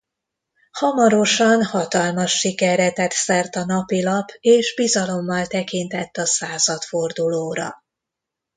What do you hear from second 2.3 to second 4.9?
sikerre tett szert a napilap és